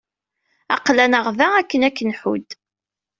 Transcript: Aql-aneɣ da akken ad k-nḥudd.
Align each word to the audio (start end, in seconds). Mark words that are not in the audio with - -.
Aql-aneɣ 0.75 1.25
da 1.37 1.47
akken 1.59 1.81
ad 1.87 1.93
k-nḥudd. 1.97 2.49